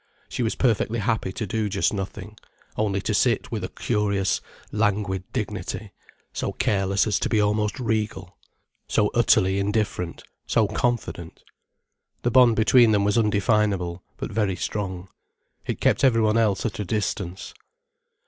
She 0.29 0.41
was 0.41 0.55
perfectly 0.55 0.97
happy 0.97 1.31
to 1.33 1.45
do 1.45 1.69
just 1.69 1.93
nothing, 1.93 2.35
only 2.75 3.01
to 3.01 3.13
sit 3.13 3.51
with 3.51 3.63
a 3.63 3.69
curious, 3.69 4.41
languid 4.71 5.23
dignity, 5.31 5.91
so 6.33 6.53
careless 6.53 7.05
as 7.05 7.19
to 7.19 7.29
be 7.29 7.39
almost 7.39 7.79
regal, 7.79 8.35
so 8.87 9.11
utterly 9.13 9.59
indifferent, 9.59 10.23
so 10.47 10.67
confident. 10.67 11.43
The 12.23 12.31
bond 12.31 12.55
between 12.55 12.93
them 12.93 13.03
was 13.03 13.15
undefinable, 13.15 14.01
but 14.17 14.31
very 14.31 14.55
strong. 14.55 15.07
It 15.67 15.79
kept 15.79 16.03
everyone 16.03 16.35
else 16.35 16.65
at 16.65 16.79
a 16.79 16.83
distance. 16.83 17.53